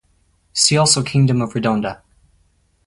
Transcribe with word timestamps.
See 0.51 0.77
also 0.77 1.03
Kingdom 1.03 1.43
of 1.43 1.53
Redonda. 1.53 2.01